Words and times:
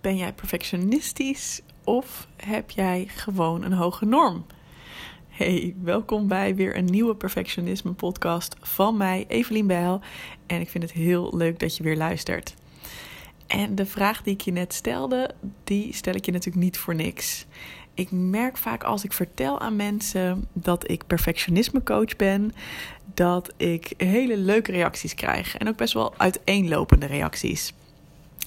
Ben 0.00 0.16
jij 0.16 0.32
perfectionistisch 0.32 1.60
of 1.84 2.28
heb 2.36 2.70
jij 2.70 3.06
gewoon 3.14 3.62
een 3.62 3.72
hoge 3.72 4.04
norm? 4.04 4.46
Hey, 5.28 5.74
welkom 5.82 6.28
bij 6.28 6.54
weer 6.54 6.76
een 6.76 6.84
nieuwe 6.84 7.16
Perfectionisme 7.16 7.92
podcast 7.92 8.56
van 8.60 8.96
mij, 8.96 9.24
Evelien 9.28 9.66
Bijl. 9.66 10.00
En 10.46 10.60
ik 10.60 10.68
vind 10.68 10.84
het 10.84 10.92
heel 10.92 11.36
leuk 11.36 11.58
dat 11.58 11.76
je 11.76 11.82
weer 11.82 11.96
luistert. 11.96 12.54
En 13.46 13.74
de 13.74 13.86
vraag 13.86 14.22
die 14.22 14.32
ik 14.32 14.40
je 14.40 14.52
net 14.52 14.74
stelde, 14.74 15.30
die 15.64 15.94
stel 15.94 16.14
ik 16.14 16.24
je 16.24 16.32
natuurlijk 16.32 16.64
niet 16.64 16.78
voor 16.78 16.94
niks. 16.94 17.46
Ik 17.94 18.10
merk 18.10 18.56
vaak 18.56 18.84
als 18.84 19.04
ik 19.04 19.12
vertel 19.12 19.60
aan 19.60 19.76
mensen 19.76 20.48
dat 20.52 20.90
ik 20.90 21.06
perfectionisme 21.06 21.82
coach 21.82 22.16
ben, 22.16 22.52
dat 23.14 23.52
ik 23.56 23.92
hele 23.96 24.36
leuke 24.36 24.72
reacties 24.72 25.14
krijg. 25.14 25.56
En 25.56 25.68
ook 25.68 25.76
best 25.76 25.94
wel 25.94 26.14
uiteenlopende 26.16 27.06
reacties 27.06 27.72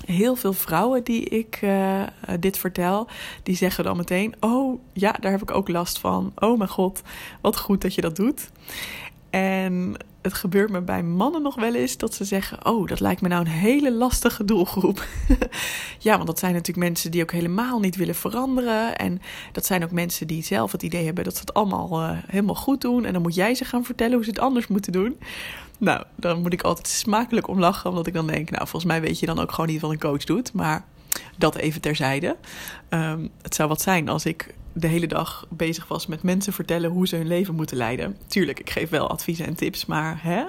heel 0.05 0.35
veel 0.35 0.53
vrouwen 0.53 1.03
die 1.03 1.23
ik 1.23 1.59
uh, 1.63 2.03
dit 2.39 2.57
vertel, 2.57 3.07
die 3.43 3.55
zeggen 3.55 3.83
dan 3.83 3.97
meteen: 3.97 4.35
Oh 4.39 4.79
ja, 4.93 5.11
daar 5.19 5.31
heb 5.31 5.41
ik 5.41 5.51
ook 5.51 5.67
last 5.67 5.99
van. 5.99 6.31
Oh 6.35 6.57
mijn 6.57 6.69
god, 6.69 7.01
wat 7.41 7.57
goed 7.57 7.81
dat 7.81 7.95
je 7.95 8.01
dat 8.01 8.15
doet. 8.15 8.49
En 9.29 9.95
het 10.21 10.33
gebeurt 10.33 10.69
me 10.69 10.81
bij 10.81 11.03
mannen 11.03 11.41
nog 11.41 11.55
wel 11.55 11.75
eens 11.75 11.97
dat 11.97 12.13
ze 12.13 12.23
zeggen: 12.23 12.65
Oh, 12.65 12.87
dat 12.87 12.99
lijkt 12.99 13.21
me 13.21 13.27
nou 13.27 13.41
een 13.41 13.51
hele 13.51 13.91
lastige 13.91 14.45
doelgroep. 14.45 15.05
ja, 15.99 16.15
want 16.15 16.27
dat 16.27 16.39
zijn 16.39 16.53
natuurlijk 16.53 16.87
mensen 16.87 17.11
die 17.11 17.21
ook 17.21 17.31
helemaal 17.31 17.79
niet 17.79 17.95
willen 17.95 18.15
veranderen. 18.15 18.97
En 18.97 19.21
dat 19.51 19.65
zijn 19.65 19.83
ook 19.83 19.91
mensen 19.91 20.27
die 20.27 20.43
zelf 20.43 20.71
het 20.71 20.83
idee 20.83 21.05
hebben 21.05 21.23
dat 21.23 21.33
ze 21.33 21.39
het 21.39 21.53
allemaal 21.53 22.01
uh, 22.01 22.17
helemaal 22.27 22.55
goed 22.55 22.81
doen. 22.81 23.05
En 23.05 23.13
dan 23.13 23.21
moet 23.21 23.35
jij 23.35 23.55
ze 23.55 23.65
gaan 23.65 23.83
vertellen 23.83 24.13
hoe 24.13 24.23
ze 24.23 24.29
het 24.29 24.39
anders 24.39 24.67
moeten 24.67 24.91
doen. 24.91 25.19
Nou, 25.77 26.03
dan 26.15 26.41
moet 26.41 26.53
ik 26.53 26.61
altijd 26.61 26.87
smakelijk 26.87 27.47
om 27.47 27.59
lachen, 27.59 27.89
omdat 27.89 28.07
ik 28.07 28.13
dan 28.13 28.27
denk: 28.27 28.49
Nou, 28.49 28.67
volgens 28.67 28.91
mij 28.91 29.01
weet 29.01 29.19
je 29.19 29.25
dan 29.25 29.39
ook 29.39 29.51
gewoon 29.51 29.69
niet 29.69 29.81
wat 29.81 29.91
een 29.91 29.99
coach 29.99 30.23
doet. 30.23 30.53
Maar 30.53 30.85
dat 31.37 31.55
even 31.55 31.81
terzijde. 31.81 32.35
Um, 32.89 33.29
het 33.41 33.55
zou 33.55 33.69
wat 33.69 33.81
zijn 33.81 34.09
als 34.09 34.25
ik 34.25 34.53
de 34.73 34.87
hele 34.87 35.07
dag 35.07 35.45
bezig 35.49 35.87
was 35.87 36.07
met 36.07 36.23
mensen 36.23 36.53
vertellen 36.53 36.89
hoe 36.89 37.07
ze 37.07 37.15
hun 37.15 37.27
leven 37.27 37.55
moeten 37.55 37.77
leiden. 37.77 38.17
Tuurlijk, 38.27 38.59
ik 38.59 38.69
geef 38.69 38.89
wel 38.89 39.09
adviezen 39.09 39.45
en 39.45 39.55
tips, 39.55 39.85
maar 39.85 40.19
hè? 40.23 40.43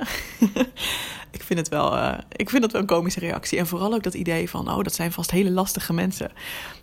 ik, 1.37 1.42
vind 1.42 1.59
het 1.59 1.69
wel, 1.69 1.97
uh, 1.97 2.19
ik 2.37 2.51
vind 2.51 2.62
het 2.62 2.73
wel 2.73 2.81
een 2.81 2.87
komische 2.87 3.20
reactie. 3.20 3.59
En 3.59 3.67
vooral 3.67 3.95
ook 3.95 4.03
dat 4.03 4.14
idee 4.14 4.51
van, 4.51 4.70
oh, 4.70 4.83
dat 4.83 4.95
zijn 4.95 5.12
vast 5.12 5.31
hele 5.31 5.51
lastige 5.51 5.92
mensen. 5.92 6.31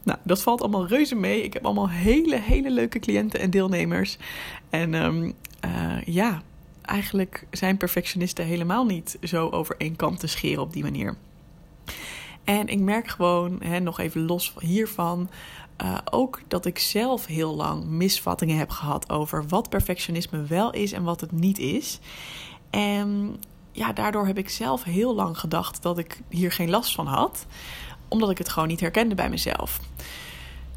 Nou, 0.04 0.20
dat 0.24 0.42
valt 0.42 0.62
allemaal 0.62 0.88
reuze 0.88 1.16
mee. 1.16 1.44
Ik 1.44 1.54
heb 1.54 1.66
allemaal 1.66 1.90
hele, 1.90 2.40
hele 2.40 2.72
leuke 2.72 3.00
cliënten 3.00 3.40
en 3.40 3.50
deelnemers. 3.50 4.18
En 4.70 4.94
um, 4.94 5.34
uh, 5.66 6.02
ja, 6.06 6.42
eigenlijk 6.82 7.46
zijn 7.52 7.78
perfectionisten 7.78 8.46
helemaal 8.46 8.86
niet 8.86 9.18
zo 9.24 9.50
over 9.50 9.76
één 9.78 9.96
kant 9.96 10.20
te 10.20 10.28
scheren 10.28 10.64
op 10.64 10.74
die 10.74 10.84
manier. 10.84 11.16
En 12.44 12.68
ik 12.68 12.80
merk 12.80 13.08
gewoon, 13.08 13.62
hè, 13.64 13.80
nog 13.80 14.00
even 14.00 14.26
los 14.26 14.54
hiervan, 14.60 15.30
uh, 15.84 15.98
ook 16.12 16.42
dat 16.48 16.66
ik 16.66 16.80
zelf 16.80 17.26
heel 17.26 17.56
lang 17.56 17.86
misvattingen 17.86 18.58
heb 18.58 18.70
gehad 18.70 19.10
over 19.10 19.48
wat 19.48 19.70
perfectionisme 19.70 20.44
wel 20.44 20.72
is 20.72 20.92
en 20.92 21.04
wat 21.04 21.22
het 21.22 21.32
niet 21.32 21.60
is. 21.60 22.00
En 22.70 23.40
ja, 23.72 23.94
daardoor 23.94 24.28
heb 24.28 24.38
ik 24.38 24.50
zelf 24.50 24.84
heel 24.84 25.16
lang 25.16 25.40
gedacht 25.40 25.82
dat 25.82 25.98
ik 25.98 26.22
hier 26.30 26.52
geen 26.52 26.70
last 26.70 26.96
van 26.96 27.08
had, 27.08 27.46
omdat 28.08 28.30
ik 28.30 28.38
het 28.38 28.50
gewoon 28.50 28.68
niet 28.68 28.80
herkende 28.80 29.16
bij 29.16 29.30
mezelf. 29.30 29.80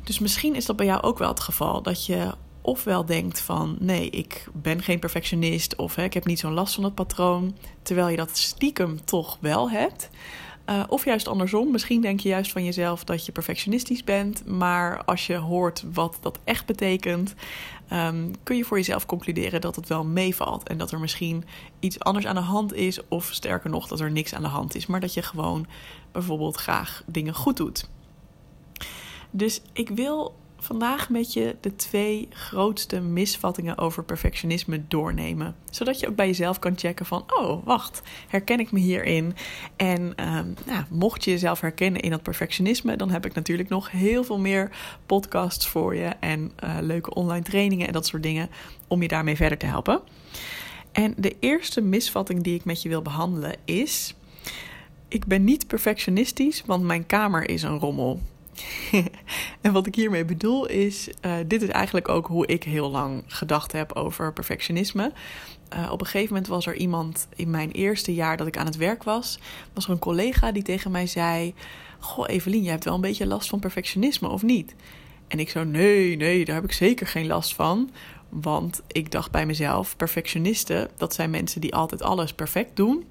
Dus 0.04 0.18
misschien 0.18 0.54
is 0.54 0.66
dat 0.66 0.76
bij 0.76 0.86
jou 0.86 1.02
ook 1.02 1.18
wel 1.18 1.28
het 1.28 1.40
geval 1.40 1.82
dat 1.82 2.06
je 2.06 2.34
ofwel 2.60 3.04
denkt 3.04 3.40
van 3.40 3.76
nee, 3.80 4.10
ik 4.10 4.48
ben 4.52 4.82
geen 4.82 4.98
perfectionist 4.98 5.76
of 5.76 5.94
hè, 5.94 6.02
ik 6.02 6.14
heb 6.14 6.24
niet 6.24 6.38
zo'n 6.38 6.52
last 6.52 6.74
van 6.74 6.84
het 6.84 6.94
patroon, 6.94 7.56
terwijl 7.82 8.08
je 8.08 8.16
dat 8.16 8.36
stiekem 8.36 9.04
toch 9.04 9.38
wel 9.40 9.70
hebt. 9.70 10.08
Uh, 10.66 10.82
of 10.88 11.04
juist 11.04 11.28
andersom, 11.28 11.70
misschien 11.70 12.00
denk 12.00 12.20
je 12.20 12.28
juist 12.28 12.52
van 12.52 12.64
jezelf 12.64 13.04
dat 13.04 13.26
je 13.26 13.32
perfectionistisch 13.32 14.04
bent, 14.04 14.46
maar 14.46 15.04
als 15.04 15.26
je 15.26 15.36
hoort 15.36 15.84
wat 15.92 16.18
dat 16.20 16.38
echt 16.44 16.66
betekent, 16.66 17.34
um, 17.92 18.30
kun 18.42 18.56
je 18.56 18.64
voor 18.64 18.76
jezelf 18.76 19.06
concluderen 19.06 19.60
dat 19.60 19.76
het 19.76 19.88
wel 19.88 20.04
meevalt 20.04 20.68
en 20.68 20.78
dat 20.78 20.90
er 20.90 21.00
misschien 21.00 21.44
iets 21.80 21.98
anders 21.98 22.26
aan 22.26 22.34
de 22.34 22.40
hand 22.40 22.74
is, 22.74 23.08
of 23.08 23.28
sterker 23.32 23.70
nog, 23.70 23.88
dat 23.88 24.00
er 24.00 24.10
niks 24.10 24.34
aan 24.34 24.42
de 24.42 24.48
hand 24.48 24.74
is, 24.74 24.86
maar 24.86 25.00
dat 25.00 25.14
je 25.14 25.22
gewoon 25.22 25.66
bijvoorbeeld 26.12 26.56
graag 26.56 27.02
dingen 27.06 27.34
goed 27.34 27.56
doet. 27.56 27.88
Dus 29.30 29.62
ik 29.72 29.88
wil 29.88 30.34
vandaag 30.62 31.10
met 31.10 31.32
je 31.32 31.56
de 31.60 31.76
twee 31.76 32.28
grootste 32.30 33.00
misvattingen 33.00 33.78
over 33.78 34.04
perfectionisme 34.04 34.82
doornemen. 34.88 35.54
Zodat 35.70 36.00
je 36.00 36.08
ook 36.08 36.16
bij 36.16 36.26
jezelf 36.26 36.58
kan 36.58 36.78
checken 36.78 37.06
van, 37.06 37.24
oh 37.28 37.66
wacht, 37.66 38.02
herken 38.28 38.60
ik 38.60 38.72
me 38.72 38.78
hierin? 38.78 39.34
En 39.76 40.14
nou, 40.66 40.84
mocht 40.88 41.24
je 41.24 41.30
jezelf 41.30 41.60
herkennen 41.60 42.00
in 42.00 42.10
dat 42.10 42.22
perfectionisme, 42.22 42.96
dan 42.96 43.10
heb 43.10 43.26
ik 43.26 43.34
natuurlijk 43.34 43.68
nog 43.68 43.90
heel 43.90 44.24
veel 44.24 44.38
meer 44.38 44.70
podcasts 45.06 45.66
voor 45.66 45.94
je 45.94 46.08
en 46.20 46.52
uh, 46.64 46.76
leuke 46.80 47.14
online 47.14 47.44
trainingen 47.44 47.86
en 47.86 47.92
dat 47.92 48.06
soort 48.06 48.22
dingen 48.22 48.50
om 48.88 49.02
je 49.02 49.08
daarmee 49.08 49.36
verder 49.36 49.58
te 49.58 49.66
helpen. 49.66 50.00
En 50.92 51.14
de 51.16 51.36
eerste 51.40 51.80
misvatting 51.80 52.42
die 52.42 52.54
ik 52.54 52.64
met 52.64 52.82
je 52.82 52.88
wil 52.88 53.02
behandelen 53.02 53.54
is: 53.64 54.14
ik 55.08 55.26
ben 55.26 55.44
niet 55.44 55.66
perfectionistisch, 55.66 56.62
want 56.66 56.84
mijn 56.84 57.06
kamer 57.06 57.48
is 57.48 57.62
een 57.62 57.78
rommel. 57.78 58.20
en 59.60 59.72
wat 59.72 59.86
ik 59.86 59.94
hiermee 59.94 60.24
bedoel 60.24 60.66
is, 60.66 61.08
uh, 61.26 61.34
dit 61.46 61.62
is 61.62 61.68
eigenlijk 61.68 62.08
ook 62.08 62.26
hoe 62.26 62.46
ik 62.46 62.64
heel 62.64 62.90
lang 62.90 63.24
gedacht 63.26 63.72
heb 63.72 63.92
over 63.92 64.32
perfectionisme. 64.32 65.12
Uh, 65.74 65.92
op 65.92 66.00
een 66.00 66.06
gegeven 66.06 66.28
moment 66.28 66.46
was 66.46 66.66
er 66.66 66.76
iemand 66.76 67.28
in 67.36 67.50
mijn 67.50 67.70
eerste 67.70 68.14
jaar 68.14 68.36
dat 68.36 68.46
ik 68.46 68.56
aan 68.56 68.66
het 68.66 68.76
werk 68.76 69.02
was, 69.02 69.38
was 69.72 69.84
er 69.84 69.90
een 69.90 69.98
collega 69.98 70.52
die 70.52 70.62
tegen 70.62 70.90
mij 70.90 71.06
zei: 71.06 71.54
Goh, 71.98 72.24
Evelien, 72.28 72.62
jij 72.62 72.72
hebt 72.72 72.84
wel 72.84 72.94
een 72.94 73.00
beetje 73.00 73.26
last 73.26 73.48
van 73.48 73.60
perfectionisme, 73.60 74.28
of 74.28 74.42
niet? 74.42 74.74
En 75.28 75.38
ik 75.38 75.50
zo: 75.50 75.64
Nee, 75.64 76.16
nee, 76.16 76.44
daar 76.44 76.54
heb 76.54 76.64
ik 76.64 76.72
zeker 76.72 77.06
geen 77.06 77.26
last 77.26 77.54
van. 77.54 77.90
Want 78.28 78.82
ik 78.86 79.10
dacht 79.10 79.30
bij 79.30 79.46
mezelf: 79.46 79.96
perfectionisten, 79.96 80.88
dat 80.96 81.14
zijn 81.14 81.30
mensen 81.30 81.60
die 81.60 81.74
altijd 81.74 82.02
alles 82.02 82.34
perfect 82.34 82.76
doen. 82.76 83.04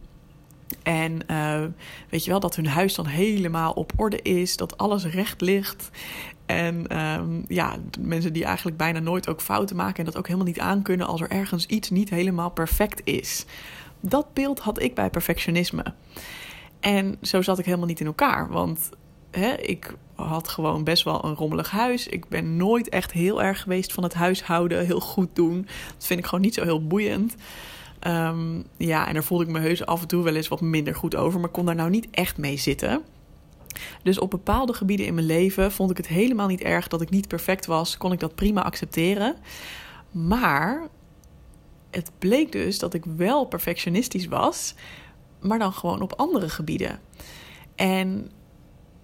En 0.84 1.20
uh, 1.32 1.62
weet 2.09 2.24
je 2.24 2.30
wel, 2.30 2.40
dat 2.40 2.56
hun 2.56 2.68
huis 2.68 2.96
dan 2.96 3.06
helemaal 3.06 3.72
op 3.72 3.92
orde 3.96 4.22
is, 4.22 4.58
dat 4.58 4.78
alles 4.78 5.06
recht 5.06 5.42
ligt. 5.42 5.90
En 6.46 7.02
um, 7.02 7.46
ja, 7.48 7.76
mensen 8.00 8.34
die 8.34 8.46
eigenlijk 8.46 8.78
bijna 8.78 9.00
nooit 9.00 9.28
ook 9.28 9.42
fouten 9.42 9.76
maken 9.76 10.00
en 10.00 10.06
dat 10.06 10.18
ook 10.18 10.26
helemaal 10.26 10.48
niet 10.48 10.59
aankunnen 10.59 11.08
als 11.08 11.22
er 11.22 11.32
ergens 11.32 11.66
iets 11.66 11.90
niet 11.90 12.09
helemaal 12.09 12.50
perfect 12.50 13.02
is. 13.04 13.46
Dat 14.00 14.34
beeld 14.34 14.59
had 14.59 14.82
ik 14.82 14.96
bij 14.96 15.09
perfectionisme. 15.09 15.84
En 16.80 17.18
zo 17.22 17.42
zat 17.42 17.59
ik 17.59 17.66
helemaal 17.66 17.88
niet 17.88 18.00
in 18.00 18.06
elkaar, 18.06 18.50
want 18.50 18.90
hè, 19.32 19.53
ik 19.53 19.96
had 20.16 20.48
gewoon 20.48 20.84
best 20.84 21.03
wel 21.03 21.26
een 21.26 21.36
rommelig 21.36 21.72
huis. 21.72 22.08
Ik 22.08 22.28
ben 22.28 22.56
nooit 22.56 22.90
echt 22.90 23.12
heel 23.12 23.44
erg 23.44 23.62
geweest 23.62 23.94
van 23.94 24.03
het 24.03 24.14
huishouden, 24.14 24.86
heel 24.86 25.00
goed 25.00 25.30
doen. 25.36 25.68
Dat 25.96 26.06
vind 26.06 26.20
ik 26.20 26.26
gewoon 26.26 26.44
niet 26.44 26.53
zo 26.53 26.64
heel 26.64 26.88
boeiend. 26.88 27.36
Um, 28.08 28.64
ja, 28.78 29.08
en 29.08 29.14
daar 29.14 29.24
voelde 29.24 29.44
ik 29.44 29.50
me 29.50 29.60
heus 29.60 29.86
af 29.86 30.02
en 30.02 30.08
toe 30.08 30.24
wel 30.24 30.36
eens 30.36 30.48
wat 30.48 30.62
minder 30.62 30.96
goed 30.96 31.16
over, 31.16 31.40
maar 31.40 31.50
kon 31.50 31.66
daar 31.66 31.76
nou 31.76 31.90
niet 31.90 32.08
echt 32.12 32.38
mee 32.38 32.58
zitten. 32.58 33.02
Dus 34.04 34.20
op 34.20 34.30
bepaalde 34.30 34.74
gebieden 34.74 35.06
in 35.06 35.14
mijn 35.14 35.26
leven 35.26 35.72
vond 35.72 35.92
ik 35.92 35.98
het 35.98 36.08
helemaal 36.08 36.48
niet 36.48 36.62
erg 36.62 36.88
dat 36.88 37.02
ik 37.02 37.10
niet 37.10 37.28
perfect 37.28 37.66
was, 37.66 37.98
kon 37.98 38.12
ik 38.12 38.20
dat 38.20 38.36
prima 38.36 38.64
accepteren. 38.64 39.36
Maar 40.12 40.88
het 41.92 42.12
bleek 42.20 42.52
dus 42.52 42.80
dat 42.80 42.94
ik 42.94 43.06
wel 43.06 43.46
perfectionistisch 43.46 44.28
was, 44.28 44.76
maar 45.40 45.60
dan 45.60 45.74
gewoon 45.74 46.02
op 46.02 46.14
andere 46.14 46.50
gebieden. 46.50 47.00
En 47.76 48.32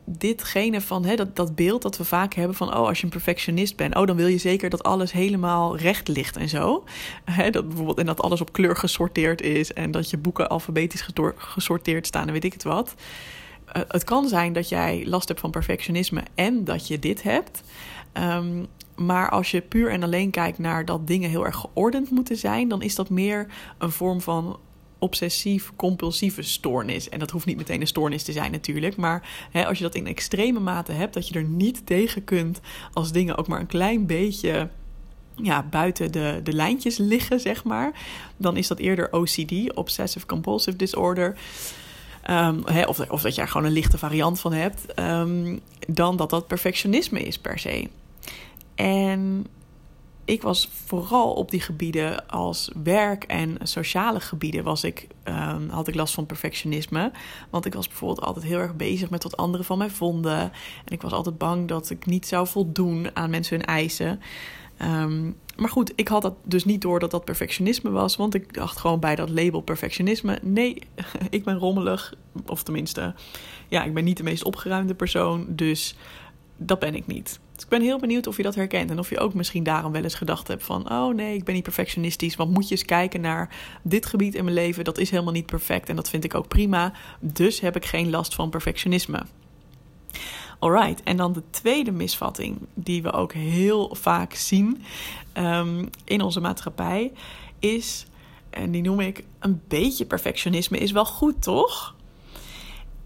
ditgene 0.10 0.82
van 0.82 1.06
hè, 1.06 1.16
dat, 1.16 1.36
dat 1.36 1.56
beeld 1.56 1.82
dat 1.82 1.98
we 1.98 2.04
vaak 2.04 2.34
hebben 2.34 2.56
van, 2.56 2.68
oh, 2.68 2.88
als 2.88 2.98
je 2.98 3.04
een 3.04 3.10
perfectionist 3.10 3.76
bent, 3.76 3.96
oh, 3.96 4.08
dan 4.08 4.16
wil 4.16 4.28
je 4.28 4.38
zeker 4.38 4.70
dat 4.70 4.84
alles 4.84 5.12
helemaal 5.12 5.78
recht 5.78 6.08
ligt 6.08 6.38
en 6.38 6.50
zo. 6.50 6.84
Hè, 7.24 7.50
dat 7.50 7.68
bijvoorbeeld, 7.68 7.98
en 7.98 8.06
dat 8.06 8.22
alles 8.22 8.42
op 8.42 8.52
kleur 8.52 8.76
gesorteerd 8.76 9.42
is 9.42 9.74
en 9.74 9.92
dat 9.92 10.10
je 10.10 10.18
boeken 10.18 10.50
alfabetisch 10.50 11.08
gesorteerd 11.36 12.08
staan 12.08 12.28
en 12.28 12.34
weet 12.34 12.44
ik 12.44 12.54
het 12.54 12.64
wat. 12.64 12.96
Uh, 13.76 13.82
het 13.88 14.04
kan 14.04 14.28
zijn 14.28 14.54
dat 14.54 14.70
jij 14.70 15.04
last 15.06 15.28
hebt 15.28 15.40
van 15.40 15.52
perfectionisme 15.52 16.24
en 16.36 16.64
dat 16.64 16.88
je 16.88 17.00
dit 17.00 17.24
hebt. 17.24 17.64
Um, 18.14 18.68
maar 18.96 19.30
als 19.30 19.52
je 19.52 19.62
puur 19.62 19.90
en 19.90 20.04
alleen 20.04 20.32
kijkt 20.32 20.58
naar 20.58 20.86
dat 20.86 21.08
dingen 21.08 21.30
heel 21.30 21.46
erg 21.46 21.56
geordend 21.56 22.10
moeten 22.10 22.38
zijn, 22.38 22.68
dan 22.68 22.82
is 22.82 22.96
dat 22.96 23.10
meer 23.10 23.48
een 23.78 23.92
vorm 23.92 24.22
van 24.22 24.60
obsessief-compulsieve 25.00 26.42
stoornis. 26.42 27.10
En 27.10 27.20
dat 27.20 27.32
hoeft 27.32 27.46
niet 27.46 27.58
meteen 27.58 27.82
een 27.82 27.88
stoornis 27.88 28.24
te 28.24 28.32
zijn 28.32 28.52
natuurlijk. 28.52 28.96
Maar 28.96 29.48
hè, 29.52 29.66
als 29.66 29.78
je 29.78 29.84
dat 29.84 29.96
in 29.96 30.08
extreme 30.08 30.60
mate 30.60 30.92
hebt, 30.92 31.14
dat 31.14 31.28
je 31.28 31.34
er 31.34 31.44
niet 31.44 31.86
tegen 31.86 32.24
kunt 32.24 32.60
als 32.94 33.12
dingen 33.12 33.38
ook 33.38 33.48
maar 33.48 33.60
een 33.60 33.66
klein 33.66 34.06
beetje 34.06 34.70
ja, 35.36 35.64
buiten 35.64 36.12
de, 36.12 36.40
de 36.44 36.54
lijntjes 36.54 36.98
liggen, 36.98 37.40
zeg 37.40 37.64
maar. 37.64 37.92
Dan 38.38 38.58
is 38.58 38.68
dat 38.68 38.80
eerder 38.80 39.12
OCD, 39.12 39.76
Obsessive 39.76 40.26
Compulsive 40.26 40.78
Disorder. 40.78 41.38
Hè, 42.66 42.86
of, 42.86 43.10
of 43.10 43.22
dat 43.22 43.36
je 43.36 43.42
er 43.42 43.48
gewoon 43.48 43.68
een 43.68 43.74
lichte 43.74 43.98
variant 43.98 44.40
van 44.40 44.54
hebt. 44.54 45.00
Um, 45.00 45.60
dan 45.88 46.18
dat 46.18 46.30
dat 46.30 46.48
perfectionisme 46.48 47.22
is 47.22 47.38
per 47.38 47.60
se. 47.60 47.90
En 48.76 49.48
ik 50.28 50.42
was 50.42 50.70
vooral 50.86 51.34
op 51.34 51.52
die 51.52 51.60
gebieden 51.60 52.28
als 52.28 52.72
werk 52.84 53.24
en 53.24 53.58
sociale 53.64 54.20
gebieden 54.20 54.64
was 54.64 54.84
ik, 54.84 55.08
um, 55.24 55.70
had 55.70 55.88
ik 55.88 55.96
last 55.96 56.14
van 56.14 56.26
perfectionisme. 56.26 57.12
Want 57.50 57.66
ik 57.66 57.74
was 57.74 57.88
bijvoorbeeld 57.88 58.22
altijd 58.28 58.46
heel 58.46 58.60
erg 58.60 58.76
bezig 58.76 59.10
met 59.10 59.24
wat 59.24 59.38
anderen 59.38 59.66
van 59.66 59.78
mij 59.78 59.90
vonden. 59.90 60.40
En 60.86 60.94
ik 60.94 61.02
was 61.02 61.12
altijd 61.12 61.38
bang 61.38 61.68
dat 61.68 61.90
ik 61.90 62.06
niet 62.06 62.28
zou 62.28 62.48
voldoen 62.48 63.10
aan 63.14 63.30
mensen 63.30 63.58
hun 63.58 63.66
eisen. 63.66 64.20
Um, 64.82 65.38
maar 65.56 65.70
goed, 65.70 65.94
ik 65.96 66.08
had 66.08 66.22
dat 66.22 66.36
dus 66.44 66.66
niet 66.66 66.82
door 66.82 67.00
dat 67.00 67.12
dat 67.12 67.26
perfectionisme 67.26 67.90
was. 67.90 68.16
Want 68.16 68.34
ik 68.34 68.54
dacht 68.54 68.78
gewoon 68.78 69.00
bij 69.00 69.16
dat 69.16 69.30
label 69.30 69.62
perfectionisme: 69.62 70.40
nee, 70.42 70.82
ik 71.30 71.44
ben 71.44 71.58
rommelig. 71.58 72.14
Of 72.46 72.64
tenminste, 72.64 73.14
ja, 73.68 73.84
ik 73.84 73.94
ben 73.94 74.04
niet 74.04 74.18
de 74.18 74.24
meest 74.24 74.44
opgeruimde 74.44 74.96
persoon. 74.96 75.46
Dus 75.50 75.96
dat 76.58 76.80
ben 76.80 76.96
ik 76.96 77.08
niet. 77.08 77.40
Dus 77.58 77.66
ik 77.66 77.72
ben 77.72 77.82
heel 77.82 78.00
benieuwd 78.00 78.28
of 78.28 78.38
je 78.38 78.44
dat 78.44 78.56
herkent. 78.56 78.92
En 78.92 79.00
of 79.00 79.10
je 79.10 79.20
ook 79.20 79.34
misschien 79.34 79.64
daarom 79.64 79.92
wel 79.92 80.04
eens 80.04 80.16
gedacht 80.16 80.48
hebt 80.48 80.64
van... 80.64 80.92
oh 80.92 81.16
nee, 81.16 81.36
ik 81.36 81.44
ben 81.44 81.54
niet 81.54 81.64
perfectionistisch. 81.64 82.36
Want 82.36 82.54
moet 82.54 82.68
je 82.68 82.76
eens 82.76 82.86
kijken 82.86 83.22
naar 83.22 83.56
dit 83.82 84.06
gebied 84.06 84.36
in 84.36 84.44
mijn 84.44 84.56
leven. 84.56 84.84
Dat 84.84 84.98
is 84.98 85.10
helemaal 85.10 85.34
niet 85.34 85.46
perfect 85.46 85.90
en 85.90 85.96
dat 85.96 86.10
vind 86.10 86.24
ik 86.24 86.36
ook 86.36 86.48
prima. 86.48 86.94
Dus 87.20 87.60
heb 87.60 87.76
ik 87.76 87.86
geen 87.86 88.10
last 88.10 88.36
van 88.36 88.50
perfectionisme. 88.50 89.26
Alright, 90.60 91.04
en 91.04 91.18
dan 91.18 91.34
de 91.34 91.44
tweede 91.50 91.92
misvatting 91.92 92.58
die 92.74 93.04
we 93.04 93.12
ook 93.12 93.34
heel 93.34 93.96
vaak 93.96 94.34
zien 94.34 94.84
um, 95.34 95.90
in 96.04 96.22
onze 96.22 96.40
maatschappij 96.40 97.12
is, 97.60 98.06
en 98.50 98.72
die 98.72 98.82
noem 98.82 99.00
ik 99.00 99.24
een 99.40 99.62
beetje 99.68 100.06
perfectionisme 100.06 100.78
is 100.78 100.92
wel 100.92 101.06
goed, 101.06 101.42
toch? 101.42 101.96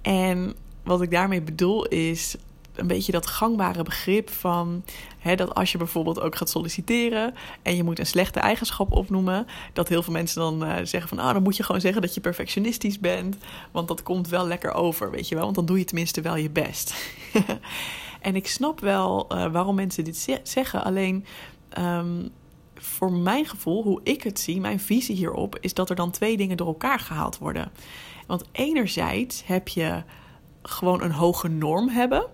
En 0.01 0.55
wat 0.83 1.01
ik 1.01 1.11
daarmee 1.11 1.41
bedoel 1.41 1.85
is 1.85 2.35
een 2.75 2.87
beetje 2.87 3.11
dat 3.11 3.27
gangbare 3.27 3.83
begrip 3.83 4.29
van 4.29 4.83
hè, 5.19 5.35
dat 5.35 5.55
als 5.55 5.71
je 5.71 5.77
bijvoorbeeld 5.77 6.19
ook 6.19 6.35
gaat 6.35 6.49
solliciteren 6.49 7.33
en 7.61 7.75
je 7.75 7.83
moet 7.83 7.99
een 7.99 8.05
slechte 8.05 8.39
eigenschap 8.39 8.91
opnoemen, 8.91 9.47
dat 9.73 9.87
heel 9.87 10.03
veel 10.03 10.13
mensen 10.13 10.41
dan 10.41 10.63
uh, 10.63 10.75
zeggen 10.83 11.09
van 11.09 11.19
ah, 11.19 11.33
dan 11.33 11.43
moet 11.43 11.57
je 11.57 11.63
gewoon 11.63 11.81
zeggen 11.81 12.01
dat 12.01 12.13
je 12.13 12.21
perfectionistisch 12.21 12.99
bent, 12.99 13.37
want 13.71 13.87
dat 13.87 14.03
komt 14.03 14.27
wel 14.27 14.47
lekker 14.47 14.73
over, 14.73 15.11
weet 15.11 15.27
je 15.27 15.35
wel, 15.35 15.43
want 15.43 15.55
dan 15.55 15.65
doe 15.65 15.77
je 15.77 15.85
tenminste 15.85 16.21
wel 16.21 16.35
je 16.35 16.49
best. 16.49 16.93
en 18.21 18.35
ik 18.35 18.47
snap 18.47 18.79
wel 18.79 19.27
uh, 19.31 19.51
waarom 19.51 19.75
mensen 19.75 20.03
dit 20.03 20.39
zeggen, 20.43 20.83
alleen 20.83 21.25
um, 21.77 22.31
voor 22.75 23.11
mijn 23.11 23.45
gevoel, 23.45 23.83
hoe 23.83 23.99
ik 24.03 24.23
het 24.23 24.39
zie, 24.39 24.59
mijn 24.59 24.79
visie 24.79 25.15
hierop, 25.15 25.57
is 25.59 25.73
dat 25.73 25.89
er 25.89 25.95
dan 25.95 26.11
twee 26.11 26.37
dingen 26.37 26.57
door 26.57 26.67
elkaar 26.67 26.99
gehaald 26.99 27.37
worden. 27.37 27.71
Want 28.27 28.43
enerzijds 28.51 29.43
heb 29.45 29.67
je 29.67 30.03
gewoon 30.61 31.01
een 31.01 31.11
hoge 31.11 31.47
norm 31.47 31.89
hebben. 31.89 32.27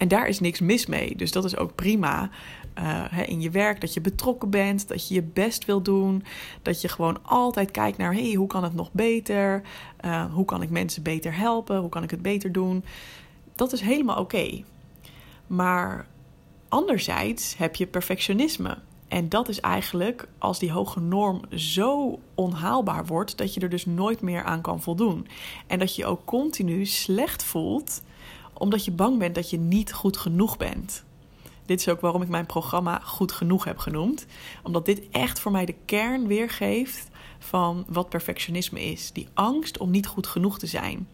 En 0.00 0.08
daar 0.08 0.28
is 0.28 0.40
niks 0.40 0.60
mis 0.60 0.86
mee. 0.86 1.16
Dus 1.16 1.32
dat 1.32 1.44
is 1.44 1.56
ook 1.56 1.74
prima. 1.74 2.30
Uh, 2.78 3.28
in 3.28 3.40
je 3.40 3.50
werk, 3.50 3.80
dat 3.80 3.94
je 3.94 4.00
betrokken 4.00 4.50
bent, 4.50 4.88
dat 4.88 5.08
je 5.08 5.14
je 5.14 5.22
best 5.22 5.64
wil 5.64 5.82
doen, 5.82 6.24
dat 6.62 6.80
je 6.80 6.88
gewoon 6.88 7.18
altijd 7.22 7.70
kijkt 7.70 7.98
naar 7.98 8.12
hey, 8.12 8.32
hoe 8.32 8.46
kan 8.46 8.62
het 8.62 8.74
nog 8.74 8.92
beter, 8.92 9.62
uh, 10.04 10.34
hoe 10.34 10.44
kan 10.44 10.62
ik 10.62 10.70
mensen 10.70 11.02
beter 11.02 11.36
helpen, 11.36 11.78
hoe 11.78 11.88
kan 11.88 12.02
ik 12.02 12.10
het 12.10 12.22
beter 12.22 12.52
doen. 12.52 12.84
Dat 13.54 13.72
is 13.72 13.80
helemaal 13.80 14.18
oké. 14.18 14.62
Maar 15.46 16.06
anderzijds 16.68 17.56
heb 17.56 17.74
je 17.74 17.86
perfectionisme. 17.86 18.78
En 19.08 19.28
dat 19.28 19.48
is 19.48 19.60
eigenlijk 19.60 20.28
als 20.38 20.58
die 20.58 20.72
hoge 20.72 21.00
norm 21.00 21.40
zo 21.54 22.18
onhaalbaar 22.34 23.06
wordt 23.06 23.38
dat 23.38 23.54
je 23.54 23.60
er 23.60 23.68
dus 23.68 23.86
nooit 23.86 24.20
meer 24.20 24.44
aan 24.44 24.60
kan 24.60 24.82
voldoen. 24.82 25.26
En 25.66 25.78
dat 25.78 25.96
je 25.96 26.06
ook 26.06 26.24
continu 26.24 26.86
slecht 26.86 27.42
voelt 27.44 28.02
omdat 28.60 28.84
je 28.84 28.90
bang 28.90 29.18
bent 29.18 29.34
dat 29.34 29.50
je 29.50 29.58
niet 29.58 29.92
goed 29.92 30.16
genoeg 30.16 30.56
bent. 30.56 31.04
Dit 31.66 31.80
is 31.80 31.88
ook 31.88 32.00
waarom 32.00 32.22
ik 32.22 32.28
mijn 32.28 32.46
programma 32.46 33.00
Goed 33.04 33.32
Genoeg 33.32 33.64
heb 33.64 33.78
genoemd. 33.78 34.26
Omdat 34.62 34.84
dit 34.84 35.02
echt 35.10 35.40
voor 35.40 35.52
mij 35.52 35.64
de 35.64 35.74
kern 35.84 36.26
weergeeft 36.26 37.08
van 37.38 37.84
wat 37.88 38.08
perfectionisme 38.08 38.82
is. 38.82 39.12
Die 39.12 39.28
angst 39.34 39.78
om 39.78 39.90
niet 39.90 40.06
goed 40.06 40.26
genoeg 40.26 40.58
te 40.58 40.66
zijn. 40.66 41.08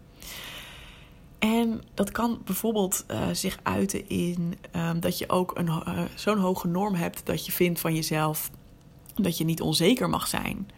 En 1.38 1.82
dat 1.94 2.10
kan 2.10 2.40
bijvoorbeeld 2.44 3.04
uh, 3.10 3.28
zich 3.32 3.58
uiten 3.62 4.08
in 4.08 4.54
um, 4.76 5.00
dat 5.00 5.18
je 5.18 5.28
ook 5.28 5.58
een, 5.58 5.66
uh, 5.66 6.00
zo'n 6.14 6.38
hoge 6.38 6.68
norm 6.68 6.94
hebt 6.94 7.26
dat 7.26 7.46
je 7.46 7.52
vindt 7.52 7.80
van 7.80 7.94
jezelf 7.94 8.50
dat 9.14 9.38
je 9.38 9.44
niet 9.44 9.60
onzeker 9.60 10.08
mag 10.08 10.26
zijn. 10.26 10.68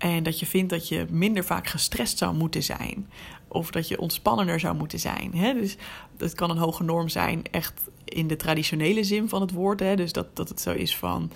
En 0.00 0.22
dat 0.22 0.38
je 0.38 0.46
vindt 0.46 0.70
dat 0.70 0.88
je 0.88 1.06
minder 1.10 1.44
vaak 1.44 1.66
gestrest 1.66 2.18
zou 2.18 2.34
moeten 2.34 2.62
zijn. 2.62 3.10
Of 3.48 3.70
dat 3.70 3.88
je 3.88 4.00
ontspannender 4.00 4.60
zou 4.60 4.76
moeten 4.76 4.98
zijn. 4.98 5.34
Hè? 5.34 5.52
Dus 5.52 5.76
het 6.16 6.34
kan 6.34 6.50
een 6.50 6.56
hoge 6.56 6.82
norm 6.82 7.08
zijn, 7.08 7.42
echt 7.50 7.82
in 8.04 8.26
de 8.26 8.36
traditionele 8.36 9.04
zin 9.04 9.28
van 9.28 9.40
het 9.40 9.52
woord. 9.52 9.80
Hè? 9.80 9.96
Dus 9.96 10.12
dat, 10.12 10.36
dat 10.36 10.48
het 10.48 10.60
zo 10.60 10.72
is 10.72 10.96
van. 10.96 11.30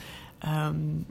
Um, 0.46 1.06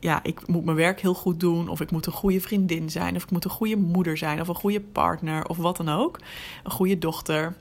ja, 0.00 0.22
ik 0.22 0.46
moet 0.46 0.64
mijn 0.64 0.76
werk 0.76 1.00
heel 1.00 1.14
goed 1.14 1.40
doen. 1.40 1.68
Of 1.68 1.80
ik 1.80 1.90
moet 1.90 2.06
een 2.06 2.12
goede 2.12 2.40
vriendin 2.40 2.90
zijn. 2.90 3.16
Of 3.16 3.22
ik 3.22 3.30
moet 3.30 3.44
een 3.44 3.50
goede 3.50 3.76
moeder 3.76 4.16
zijn. 4.16 4.40
Of 4.40 4.48
een 4.48 4.54
goede 4.54 4.80
partner. 4.80 5.48
Of 5.48 5.56
wat 5.56 5.76
dan 5.76 5.88
ook. 5.88 6.20
Een 6.64 6.70
goede 6.70 6.98
dochter. 6.98 7.56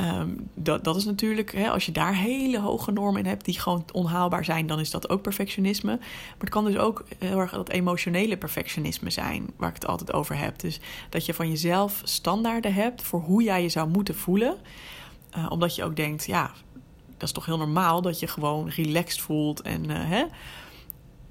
Um, 0.00 0.50
dat, 0.54 0.84
dat 0.84 0.96
is 0.96 1.04
natuurlijk, 1.04 1.52
hè, 1.52 1.70
als 1.70 1.86
je 1.86 1.92
daar 1.92 2.14
hele 2.14 2.60
hoge 2.60 2.92
normen 2.92 3.22
in 3.22 3.28
hebt 3.28 3.44
die 3.44 3.60
gewoon 3.60 3.84
onhaalbaar 3.92 4.44
zijn, 4.44 4.66
dan 4.66 4.80
is 4.80 4.90
dat 4.90 5.08
ook 5.08 5.22
perfectionisme. 5.22 5.96
Maar 5.96 6.38
het 6.38 6.48
kan 6.48 6.64
dus 6.64 6.76
ook 6.76 7.04
heel 7.18 7.38
erg 7.38 7.50
dat 7.50 7.68
emotionele 7.68 8.36
perfectionisme 8.36 9.10
zijn, 9.10 9.50
waar 9.56 9.68
ik 9.68 9.74
het 9.74 9.86
altijd 9.86 10.12
over 10.12 10.36
heb. 10.38 10.58
Dus 10.58 10.80
dat 11.08 11.26
je 11.26 11.34
van 11.34 11.48
jezelf 11.48 12.00
standaarden 12.04 12.74
hebt 12.74 13.02
voor 13.02 13.20
hoe 13.20 13.42
jij 13.42 13.62
je 13.62 13.68
zou 13.68 13.88
moeten 13.88 14.14
voelen. 14.14 14.56
Uh, 15.36 15.46
omdat 15.50 15.74
je 15.74 15.84
ook 15.84 15.96
denkt, 15.96 16.26
ja, 16.26 16.50
dat 17.16 17.28
is 17.28 17.32
toch 17.32 17.46
heel 17.46 17.58
normaal 17.58 18.02
dat 18.02 18.20
je 18.20 18.26
gewoon 18.26 18.68
relaxed 18.68 19.20
voelt 19.20 19.62
en 19.62 19.90
uh, 19.90 19.96
hè. 19.96 20.24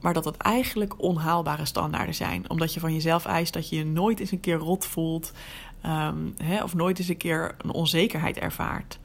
Maar 0.02 0.14
dat 0.14 0.24
dat 0.24 0.38
eigenlijk 0.38 1.02
onhaalbare 1.02 1.66
standaarden 1.66 2.16
zijn. 2.16 2.50
Omdat 2.50 2.74
je 2.74 2.80
van 2.80 2.94
jezelf 2.94 3.26
eist 3.26 3.54
dat 3.54 3.70
je 3.70 3.76
je 3.76 3.86
nooit 3.86 4.20
eens 4.20 4.32
een 4.32 4.40
keer 4.40 4.58
rot 4.58 4.86
voelt. 4.86 5.32
Um, 5.86 6.34
hè, 6.44 6.64
of 6.64 6.74
nooit 6.74 7.00
eens 7.00 7.08
een 7.08 7.18
keer 7.18 7.56
een 7.58 7.72
onzekerheid 7.72 8.38
ervaart. 8.38 9.00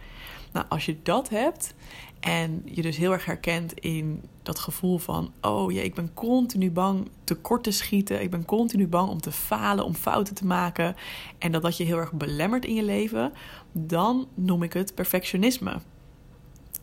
Nou, 0.52 0.66
als 0.69 0.87
je 0.87 0.96
dat 1.02 1.28
hebt 1.28 1.75
en 2.20 2.62
je 2.64 2.82
dus 2.82 2.96
heel 2.96 3.12
erg 3.12 3.25
herkent 3.25 3.72
in 3.72 4.22
dat 4.43 4.58
gevoel 4.58 4.98
van: 4.98 5.32
oh 5.40 5.72
ja, 5.72 5.82
ik 5.82 5.94
ben 5.94 6.14
continu 6.14 6.70
bang 6.70 7.08
tekort 7.25 7.62
te 7.62 7.70
schieten. 7.70 8.22
Ik 8.22 8.31
ben 8.31 8.44
continu 8.44 8.87
bang 8.87 9.10
om 9.10 9.20
te 9.20 9.32
falen, 9.32 9.84
om 9.84 9.94
fouten 9.94 10.34
te 10.34 10.46
maken. 10.46 10.96
En 11.38 11.52
dat 11.52 11.62
dat 11.62 11.76
je 11.76 11.84
heel 11.84 11.98
erg 11.98 12.12
belemmert 12.12 12.64
in 12.64 12.75
je 12.75 12.82
leven, 12.82 13.32
dan 13.72 14.28
noem 14.34 14.62
ik 14.62 14.72
het 14.72 14.94
perfectionisme. 14.94 15.81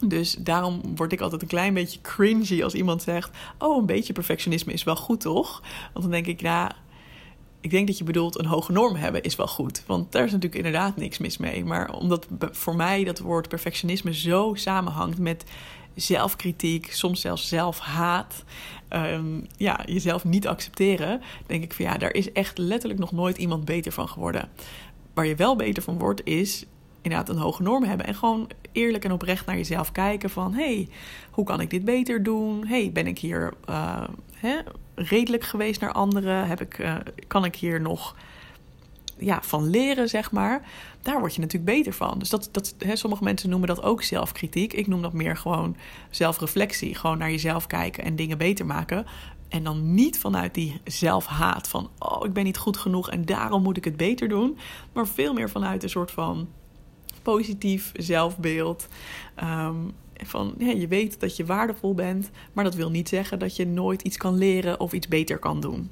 Dus 0.07 0.35
daarom 0.39 0.81
word 0.95 1.11
ik 1.11 1.21
altijd 1.21 1.41
een 1.41 1.47
klein 1.47 1.73
beetje 1.73 2.01
cringy 2.01 2.63
als 2.63 2.73
iemand 2.73 3.01
zegt: 3.01 3.37
Oh, 3.57 3.77
een 3.77 3.85
beetje 3.85 4.13
perfectionisme 4.13 4.73
is 4.73 4.83
wel 4.83 4.95
goed, 4.95 5.21
toch? 5.21 5.61
Want 5.93 6.05
dan 6.05 6.11
denk 6.11 6.25
ik, 6.25 6.41
ja, 6.41 6.75
ik 7.61 7.69
denk 7.69 7.87
dat 7.87 7.97
je 7.97 8.03
bedoelt 8.03 8.39
een 8.39 8.45
hoge 8.45 8.71
norm 8.71 8.95
hebben 8.95 9.23
is 9.23 9.35
wel 9.35 9.47
goed. 9.47 9.83
Want 9.85 10.11
daar 10.11 10.25
is 10.25 10.31
natuurlijk 10.31 10.65
inderdaad 10.65 10.95
niks 10.97 11.17
mis 11.17 11.37
mee. 11.37 11.65
Maar 11.65 11.93
omdat 11.93 12.27
voor 12.39 12.75
mij 12.75 13.03
dat 13.03 13.19
woord 13.19 13.47
perfectionisme 13.47 14.13
zo 14.13 14.53
samenhangt 14.53 15.19
met 15.19 15.43
zelfkritiek, 15.95 16.91
soms 16.91 17.21
zelfs 17.21 17.47
zelfhaat, 17.47 18.43
um, 18.89 19.47
ja, 19.57 19.79
jezelf 19.85 20.23
niet 20.23 20.47
accepteren, 20.47 21.21
denk 21.47 21.63
ik 21.63 21.73
van 21.73 21.85
ja, 21.85 21.97
daar 21.97 22.13
is 22.13 22.31
echt 22.31 22.57
letterlijk 22.57 22.99
nog 22.99 23.11
nooit 23.11 23.37
iemand 23.37 23.65
beter 23.65 23.91
van 23.91 24.09
geworden. 24.09 24.49
Waar 25.13 25.25
je 25.25 25.35
wel 25.35 25.55
beter 25.55 25.83
van 25.83 25.97
wordt, 25.97 26.21
is 26.23 26.65
inderdaad 27.03 27.29
een 27.29 27.41
hoge 27.41 27.61
norm 27.61 27.83
hebben. 27.83 28.05
En 28.05 28.15
gewoon 28.15 28.49
eerlijk 28.71 29.05
en 29.05 29.11
oprecht 29.11 29.45
naar 29.45 29.55
jezelf 29.55 29.91
kijken 29.91 30.29
van... 30.29 30.53
hey, 30.53 30.89
hoe 31.31 31.45
kan 31.45 31.61
ik 31.61 31.69
dit 31.69 31.85
beter 31.85 32.23
doen? 32.23 32.67
hey, 32.67 32.91
ben 32.93 33.07
ik 33.07 33.19
hier 33.19 33.53
uh, 33.69 34.03
hè, 34.33 34.57
redelijk 34.95 35.43
geweest 35.43 35.81
naar 35.81 35.91
anderen? 35.91 36.47
Heb 36.47 36.61
ik, 36.61 36.77
uh, 36.77 36.95
kan 37.27 37.45
ik 37.45 37.55
hier 37.55 37.81
nog 37.81 38.15
ja, 39.17 39.41
van 39.41 39.69
leren, 39.69 40.09
zeg 40.09 40.31
maar? 40.31 40.61
Daar 41.01 41.19
word 41.19 41.35
je 41.35 41.41
natuurlijk 41.41 41.77
beter 41.77 41.93
van. 41.93 42.19
Dus 42.19 42.29
dat, 42.29 42.49
dat, 42.51 42.75
hè, 42.77 42.95
sommige 42.95 43.23
mensen 43.23 43.49
noemen 43.49 43.67
dat 43.67 43.83
ook 43.83 44.03
zelfkritiek. 44.03 44.73
Ik 44.73 44.87
noem 44.87 45.01
dat 45.01 45.13
meer 45.13 45.37
gewoon 45.37 45.75
zelfreflectie. 46.09 46.95
Gewoon 46.95 47.17
naar 47.17 47.31
jezelf 47.31 47.67
kijken 47.67 48.03
en 48.03 48.15
dingen 48.15 48.37
beter 48.37 48.65
maken. 48.65 49.05
En 49.49 49.63
dan 49.63 49.93
niet 49.93 50.19
vanuit 50.19 50.53
die 50.53 50.81
zelfhaat 50.83 51.67
van... 51.67 51.89
oh, 51.99 52.25
ik 52.25 52.33
ben 52.33 52.43
niet 52.43 52.57
goed 52.57 52.77
genoeg 52.77 53.09
en 53.09 53.25
daarom 53.25 53.63
moet 53.63 53.77
ik 53.77 53.83
het 53.83 53.97
beter 53.97 54.27
doen. 54.27 54.57
Maar 54.93 55.07
veel 55.07 55.33
meer 55.33 55.49
vanuit 55.49 55.83
een 55.83 55.89
soort 55.89 56.11
van 56.11 56.47
positief 57.23 57.91
zelfbeeld. 57.93 58.87
Um, 59.43 59.93
van 60.25 60.53
ja, 60.57 60.71
je 60.71 60.87
weet 60.87 61.19
dat 61.19 61.35
je 61.35 61.45
waardevol 61.45 61.93
bent, 61.93 62.29
maar 62.53 62.63
dat 62.63 62.75
wil 62.75 62.89
niet 62.89 63.09
zeggen 63.09 63.39
dat 63.39 63.55
je 63.55 63.67
nooit 63.67 64.01
iets 64.01 64.17
kan 64.17 64.37
leren 64.37 64.79
of 64.79 64.93
iets 64.93 65.07
beter 65.07 65.37
kan 65.37 65.59
doen. 65.59 65.89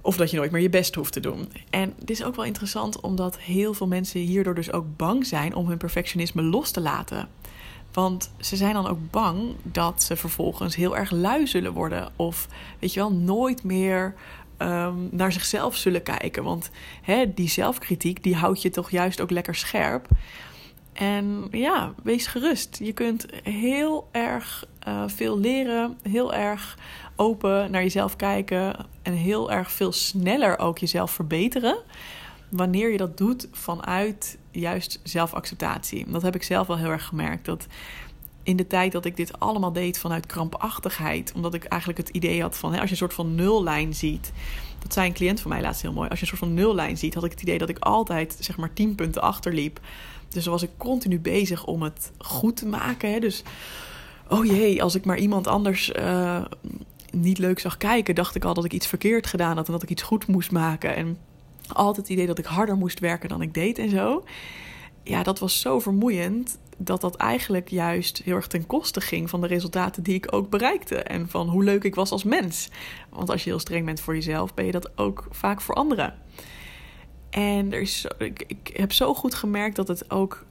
Of 0.00 0.16
dat 0.16 0.30
je 0.30 0.36
nooit 0.36 0.50
meer 0.50 0.62
je 0.62 0.70
best 0.70 0.94
hoeft 0.94 1.12
te 1.12 1.20
doen. 1.20 1.48
En 1.70 1.94
dit 1.98 2.10
is 2.10 2.24
ook 2.24 2.36
wel 2.36 2.44
interessant, 2.44 3.00
omdat 3.00 3.38
heel 3.38 3.74
veel 3.74 3.86
mensen 3.86 4.20
hierdoor 4.20 4.54
dus 4.54 4.72
ook 4.72 4.96
bang 4.96 5.26
zijn 5.26 5.54
om 5.54 5.68
hun 5.68 5.78
perfectionisme 5.78 6.42
los 6.42 6.70
te 6.70 6.80
laten. 6.80 7.28
Want 7.92 8.32
ze 8.40 8.56
zijn 8.56 8.74
dan 8.74 8.86
ook 8.86 9.10
bang 9.10 9.54
dat 9.62 10.02
ze 10.02 10.16
vervolgens 10.16 10.76
heel 10.76 10.96
erg 10.96 11.10
lui 11.10 11.46
zullen 11.46 11.72
worden. 11.72 12.12
Of 12.16 12.48
weet 12.78 12.92
je 12.92 13.00
wel, 13.00 13.12
nooit 13.12 13.64
meer 13.64 14.14
um, 14.62 15.08
naar 15.10 15.32
zichzelf 15.32 15.76
zullen 15.76 16.02
kijken. 16.02 16.44
Want 16.44 16.70
hè, 17.02 17.34
die 17.34 17.48
zelfkritiek, 17.48 18.22
die 18.22 18.34
houdt 18.34 18.62
je 18.62 18.70
toch 18.70 18.90
juist 18.90 19.20
ook 19.20 19.30
lekker 19.30 19.54
scherp. 19.54 20.08
En 20.92 21.48
ja, 21.50 21.94
wees 22.02 22.26
gerust. 22.26 22.78
Je 22.82 22.92
kunt 22.92 23.26
heel 23.42 24.08
erg 24.12 24.66
uh, 24.88 25.02
veel 25.06 25.38
leren, 25.38 25.98
heel 26.02 26.34
erg 26.34 26.78
open 27.16 27.70
naar 27.70 27.82
jezelf 27.82 28.16
kijken 28.16 28.86
en 29.02 29.12
heel 29.12 29.50
erg 29.50 29.72
veel 29.72 29.92
sneller 29.92 30.58
ook 30.58 30.78
jezelf 30.78 31.10
verbeteren. 31.10 31.78
Wanneer 32.48 32.90
je 32.90 32.96
dat 32.96 33.18
doet 33.18 33.48
vanuit 33.52 34.38
juist 34.50 35.00
zelfacceptatie. 35.02 36.10
Dat 36.10 36.22
heb 36.22 36.34
ik 36.34 36.42
zelf 36.42 36.66
wel 36.66 36.78
heel 36.78 36.90
erg 36.90 37.04
gemerkt. 37.04 37.44
Dat 37.44 37.66
in 38.50 38.56
de 38.56 38.66
tijd 38.66 38.92
dat 38.92 39.04
ik 39.04 39.16
dit 39.16 39.38
allemaal 39.38 39.72
deed 39.72 39.98
vanuit 39.98 40.26
krampachtigheid. 40.26 41.32
Omdat 41.34 41.54
ik 41.54 41.64
eigenlijk 41.64 42.00
het 42.00 42.16
idee 42.16 42.40
had 42.42 42.56
van 42.56 42.72
hè, 42.72 42.76
als 42.80 42.86
je 42.86 42.90
een 42.90 42.96
soort 42.96 43.14
van 43.14 43.34
nullijn 43.34 43.94
ziet. 43.94 44.32
Dat 44.78 44.92
zei 44.92 45.06
een 45.06 45.12
cliënt 45.12 45.40
van 45.40 45.50
mij 45.50 45.60
laatst 45.60 45.82
heel 45.82 45.92
mooi. 45.92 46.08
Als 46.08 46.18
je 46.18 46.24
een 46.24 46.36
soort 46.36 46.50
van 46.50 46.54
nullijn 46.54 46.98
ziet, 46.98 47.14
had 47.14 47.24
ik 47.24 47.30
het 47.30 47.42
idee 47.42 47.58
dat 47.58 47.68
ik 47.68 47.78
altijd 47.78 48.36
zeg 48.40 48.56
maar 48.56 48.72
10 48.72 48.94
punten 48.94 49.22
achterliep. 49.22 49.80
Dus 50.28 50.46
was 50.46 50.62
ik 50.62 50.70
continu 50.76 51.20
bezig 51.20 51.66
om 51.66 51.82
het 51.82 52.12
goed 52.18 52.56
te 52.56 52.66
maken. 52.66 53.12
Hè. 53.12 53.18
Dus 53.18 53.42
oh 54.28 54.44
jee, 54.44 54.82
als 54.82 54.94
ik 54.94 55.04
maar 55.04 55.18
iemand 55.18 55.46
anders 55.46 55.92
uh, 55.98 56.44
niet 57.10 57.38
leuk 57.38 57.58
zag 57.58 57.76
kijken, 57.76 58.14
dacht 58.14 58.34
ik 58.34 58.44
al 58.44 58.54
dat 58.54 58.64
ik 58.64 58.72
iets 58.72 58.86
verkeerd 58.86 59.26
gedaan 59.26 59.56
had 59.56 59.66
en 59.66 59.72
dat 59.72 59.82
ik 59.82 59.90
iets 59.90 60.02
goed 60.02 60.26
moest 60.26 60.50
maken. 60.50 60.96
En 60.96 61.18
altijd 61.68 61.96
het 61.96 62.08
idee 62.08 62.26
dat 62.26 62.38
ik 62.38 62.44
harder 62.44 62.76
moest 62.76 63.00
werken 63.00 63.28
dan 63.28 63.42
ik 63.42 63.54
deed 63.54 63.78
en 63.78 63.90
zo. 63.90 64.24
Ja, 65.02 65.22
dat 65.22 65.38
was 65.38 65.60
zo 65.60 65.80
vermoeiend 65.80 66.58
dat 66.82 67.00
dat 67.00 67.16
eigenlijk 67.16 67.68
juist 67.68 68.22
heel 68.24 68.36
erg 68.36 68.46
ten 68.46 68.66
koste 68.66 69.00
ging 69.00 69.30
van 69.30 69.40
de 69.40 69.46
resultaten 69.46 70.02
die 70.02 70.14
ik 70.14 70.34
ook 70.34 70.50
bereikte. 70.50 70.96
En 70.96 71.28
van 71.28 71.48
hoe 71.48 71.64
leuk 71.64 71.84
ik 71.84 71.94
was 71.94 72.10
als 72.10 72.24
mens. 72.24 72.68
Want 73.08 73.30
als 73.30 73.44
je 73.44 73.50
heel 73.50 73.58
streng 73.58 73.84
bent 73.84 74.00
voor 74.00 74.14
jezelf, 74.14 74.54
ben 74.54 74.64
je 74.64 74.72
dat 74.72 74.98
ook 74.98 75.26
vaak 75.30 75.60
voor 75.60 75.74
anderen. 75.74 76.14
En 77.30 77.72
er 77.72 77.80
is, 77.80 78.06
ik, 78.18 78.70
heb 78.72 78.92
zo 78.92 79.14
goed 79.14 79.34
gemerkt 79.34 79.76
dat 79.76 79.88
het 79.88 80.10
ook. 80.10 80.44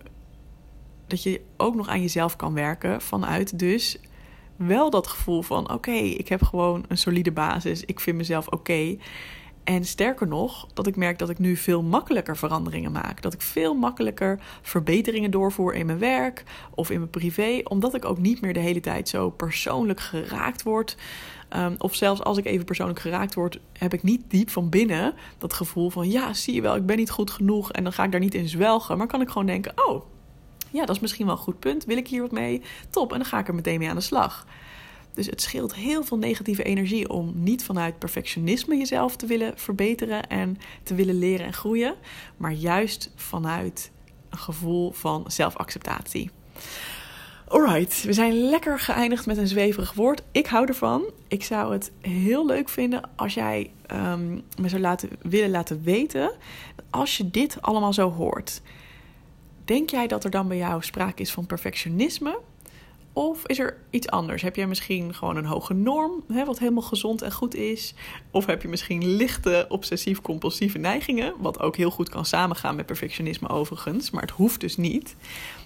Dat 1.07 1.23
je 1.23 1.41
ook 1.57 1.75
nog 1.75 1.87
aan 1.87 2.01
jezelf 2.01 2.35
kan 2.35 2.53
werken 2.53 3.01
vanuit 3.01 3.59
dus 3.59 3.97
wel 4.55 4.89
dat 4.89 5.07
gevoel 5.07 5.41
van: 5.41 5.71
oké, 5.71 5.91
ik 5.91 6.29
heb 6.29 6.43
gewoon 6.43 6.85
een 6.87 6.97
solide 6.97 7.31
basis. 7.31 7.85
Ik 7.85 7.99
vind 7.99 8.17
mezelf 8.17 8.47
oké. 8.47 8.97
En 9.69 9.85
sterker 9.85 10.27
nog, 10.27 10.67
dat 10.73 10.87
ik 10.87 10.95
merk 10.95 11.19
dat 11.19 11.29
ik 11.29 11.39
nu 11.39 11.55
veel 11.55 11.81
makkelijker 11.81 12.37
veranderingen 12.37 12.91
maak. 12.91 13.21
Dat 13.21 13.33
ik 13.33 13.41
veel 13.41 13.73
makkelijker 13.73 14.39
verbeteringen 14.61 15.31
doorvoer 15.31 15.73
in 15.73 15.85
mijn 15.85 15.99
werk 15.99 16.43
of 16.75 16.89
in 16.89 16.97
mijn 16.97 17.09
privé. 17.09 17.61
Omdat 17.63 17.95
ik 17.95 18.05
ook 18.05 18.17
niet 18.17 18.41
meer 18.41 18.53
de 18.53 18.59
hele 18.59 18.79
tijd 18.79 19.09
zo 19.09 19.29
persoonlijk 19.29 19.99
geraakt 19.99 20.63
word. 20.63 20.97
Um, 21.55 21.75
of 21.77 21.95
zelfs 21.95 22.23
als 22.23 22.37
ik 22.37 22.45
even 22.45 22.65
persoonlijk 22.65 22.99
geraakt 22.99 23.33
word, 23.33 23.59
heb 23.73 23.93
ik 23.93 24.03
niet 24.03 24.21
diep 24.27 24.49
van 24.49 24.69
binnen 24.69 25.13
dat 25.37 25.53
gevoel 25.53 25.89
van: 25.89 26.09
ja, 26.09 26.33
zie 26.33 26.53
je 26.53 26.61
wel, 26.61 26.75
ik 26.75 26.85
ben 26.85 26.97
niet 26.97 27.11
goed 27.11 27.31
genoeg. 27.31 27.71
En 27.71 27.83
dan 27.83 27.93
ga 27.93 28.03
ik 28.03 28.11
daar 28.11 28.19
niet 28.19 28.35
in 28.35 28.49
zwelgen. 28.49 28.97
Maar 28.97 29.07
kan 29.07 29.21
ik 29.21 29.27
gewoon 29.29 29.47
denken: 29.47 29.73
oh, 29.75 30.03
ja, 30.71 30.85
dat 30.85 30.95
is 30.95 31.01
misschien 31.01 31.25
wel 31.25 31.35
een 31.35 31.41
goed 31.41 31.59
punt. 31.59 31.85
Wil 31.85 31.97
ik 31.97 32.07
hier 32.07 32.21
wat 32.21 32.31
mee? 32.31 32.61
Top. 32.89 33.11
En 33.11 33.17
dan 33.17 33.27
ga 33.27 33.39
ik 33.39 33.47
er 33.47 33.55
meteen 33.55 33.79
mee 33.79 33.89
aan 33.89 33.95
de 33.95 34.01
slag. 34.01 34.45
Dus 35.13 35.25
het 35.25 35.41
scheelt 35.41 35.75
heel 35.75 36.03
veel 36.03 36.17
negatieve 36.17 36.63
energie 36.63 37.09
om 37.09 37.31
niet 37.35 37.63
vanuit 37.63 37.99
perfectionisme 37.99 38.77
jezelf 38.77 39.15
te 39.15 39.25
willen 39.25 39.57
verbeteren 39.57 40.27
en 40.27 40.57
te 40.83 40.95
willen 40.95 41.19
leren 41.19 41.45
en 41.45 41.53
groeien, 41.53 41.95
maar 42.37 42.53
juist 42.53 43.11
vanuit 43.15 43.91
een 44.29 44.37
gevoel 44.37 44.91
van 44.91 45.23
zelfacceptatie. 45.27 46.29
Alright, 47.47 48.03
we 48.03 48.13
zijn 48.13 48.33
lekker 48.33 48.79
geëindigd 48.79 49.25
met 49.25 49.37
een 49.37 49.47
zweverig 49.47 49.93
woord. 49.93 50.21
Ik 50.31 50.45
hou 50.45 50.67
ervan. 50.67 51.03
Ik 51.27 51.43
zou 51.43 51.73
het 51.73 51.91
heel 52.01 52.45
leuk 52.45 52.69
vinden 52.69 53.01
als 53.15 53.33
jij 53.33 53.71
um, 53.91 54.41
me 54.57 54.69
zou 54.69 54.81
laten, 54.81 55.09
willen 55.21 55.49
laten 55.49 55.83
weten. 55.83 56.31
Als 56.89 57.17
je 57.17 57.29
dit 57.29 57.61
allemaal 57.61 57.93
zo 57.93 58.11
hoort, 58.11 58.61
denk 59.65 59.89
jij 59.89 60.07
dat 60.07 60.23
er 60.23 60.29
dan 60.29 60.47
bij 60.47 60.57
jou 60.57 60.83
sprake 60.83 61.21
is 61.21 61.31
van 61.31 61.45
perfectionisme? 61.45 62.39
Of 63.13 63.47
is 63.47 63.59
er 63.59 63.77
iets 63.89 64.07
anders? 64.07 64.41
Heb 64.41 64.55
jij 64.55 64.67
misschien 64.67 65.13
gewoon 65.13 65.35
een 65.35 65.45
hoge 65.45 65.73
norm, 65.73 66.23
hè, 66.27 66.45
wat 66.45 66.59
helemaal 66.59 66.83
gezond 66.83 67.21
en 67.21 67.31
goed 67.31 67.55
is? 67.55 67.93
Of 68.31 68.45
heb 68.45 68.61
je 68.61 68.67
misschien 68.67 69.15
lichte 69.15 69.65
obsessief-compulsieve 69.69 70.77
neigingen, 70.77 71.33
wat 71.37 71.59
ook 71.59 71.75
heel 71.75 71.91
goed 71.91 72.09
kan 72.09 72.25
samengaan 72.25 72.75
met 72.75 72.85
perfectionisme 72.85 73.49
overigens, 73.49 74.11
maar 74.11 74.21
het 74.21 74.31
hoeft 74.31 74.59
dus 74.59 74.77
niet. 74.77 75.15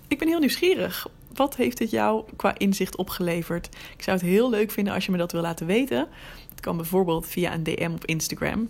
Ik 0.07 0.19
ben 0.19 0.27
heel 0.27 0.39
nieuwsgierig. 0.39 1.07
Wat 1.33 1.55
heeft 1.55 1.77
dit 1.77 1.89
jou 1.89 2.23
qua 2.35 2.57
inzicht 2.57 2.95
opgeleverd? 2.95 3.69
Ik 3.97 4.03
zou 4.03 4.17
het 4.17 4.25
heel 4.25 4.49
leuk 4.49 4.71
vinden 4.71 4.93
als 4.93 5.05
je 5.05 5.11
me 5.11 5.17
dat 5.17 5.31
wil 5.31 5.41
laten 5.41 5.65
weten. 5.65 6.07
Het 6.49 6.59
kan 6.59 6.77
bijvoorbeeld 6.77 7.27
via 7.27 7.53
een 7.53 7.63
DM 7.63 7.91
op 7.93 8.05
Instagram. 8.05 8.69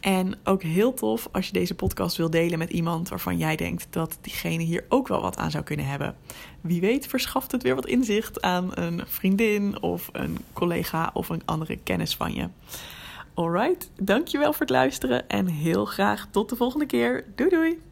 En 0.00 0.34
ook 0.44 0.62
heel 0.62 0.94
tof 0.94 1.28
als 1.32 1.46
je 1.46 1.52
deze 1.52 1.74
podcast 1.74 2.16
wil 2.16 2.30
delen 2.30 2.58
met 2.58 2.70
iemand 2.70 3.08
waarvan 3.08 3.38
jij 3.38 3.56
denkt 3.56 3.86
dat 3.90 4.18
diegene 4.20 4.62
hier 4.62 4.84
ook 4.88 5.08
wel 5.08 5.20
wat 5.20 5.36
aan 5.36 5.50
zou 5.50 5.64
kunnen 5.64 5.86
hebben. 5.86 6.16
Wie 6.60 6.80
weet 6.80 7.06
verschaft 7.06 7.52
het 7.52 7.62
weer 7.62 7.74
wat 7.74 7.86
inzicht 7.86 8.42
aan 8.42 8.70
een 8.74 9.02
vriendin 9.06 9.82
of 9.82 10.08
een 10.12 10.38
collega 10.52 11.10
of 11.12 11.28
een 11.28 11.42
andere 11.44 11.76
kennis 11.76 12.16
van 12.16 12.34
je. 12.34 12.48
Alright, 13.34 13.90
dankjewel 14.00 14.52
voor 14.52 14.60
het 14.60 14.70
luisteren 14.70 15.28
en 15.28 15.46
heel 15.46 15.84
graag 15.84 16.26
tot 16.30 16.48
de 16.48 16.56
volgende 16.56 16.86
keer. 16.86 17.24
Doei 17.34 17.50
doei! 17.50 17.89